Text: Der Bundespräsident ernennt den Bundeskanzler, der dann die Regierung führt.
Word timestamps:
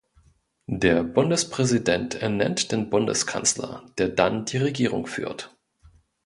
Der 0.65 1.03
Bundespräsident 1.03 2.15
ernennt 2.15 2.71
den 2.71 2.89
Bundeskanzler, 2.89 3.85
der 3.99 4.09
dann 4.09 4.45
die 4.45 4.57
Regierung 4.57 5.05
führt. 5.05 5.55